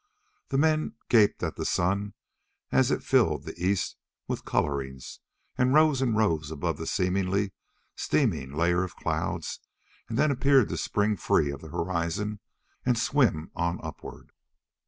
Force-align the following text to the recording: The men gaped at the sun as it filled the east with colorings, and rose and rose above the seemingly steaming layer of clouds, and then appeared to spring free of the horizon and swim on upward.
The 0.49 0.57
men 0.57 0.95
gaped 1.09 1.43
at 1.43 1.57
the 1.57 1.63
sun 1.63 2.15
as 2.71 2.89
it 2.89 3.03
filled 3.03 3.43
the 3.43 3.53
east 3.63 3.97
with 4.27 4.45
colorings, 4.45 5.19
and 5.59 5.75
rose 5.75 6.01
and 6.01 6.17
rose 6.17 6.49
above 6.49 6.77
the 6.79 6.87
seemingly 6.87 7.51
steaming 7.95 8.51
layer 8.51 8.83
of 8.83 8.95
clouds, 8.95 9.59
and 10.09 10.17
then 10.17 10.31
appeared 10.31 10.69
to 10.69 10.77
spring 10.77 11.17
free 11.17 11.51
of 11.51 11.61
the 11.61 11.69
horizon 11.69 12.39
and 12.83 12.97
swim 12.97 13.51
on 13.55 13.79
upward. 13.83 14.31